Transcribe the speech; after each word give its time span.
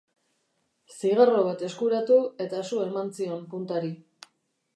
Zigarro 0.95 1.43
bat 1.49 1.61
eskuratu 1.69 2.17
eta 2.47 2.63
su 2.71 2.81
eman 2.87 3.13
zion 3.21 3.47
puntari. 3.53 3.95